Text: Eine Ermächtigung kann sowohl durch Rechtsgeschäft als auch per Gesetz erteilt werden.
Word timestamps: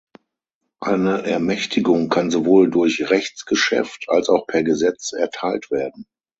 Eine 0.79 1.27
Ermächtigung 1.27 2.09
kann 2.09 2.31
sowohl 2.31 2.71
durch 2.71 3.11
Rechtsgeschäft 3.11 4.05
als 4.07 4.29
auch 4.29 4.47
per 4.47 4.63
Gesetz 4.63 5.13
erteilt 5.13 5.69
werden. 5.69 6.07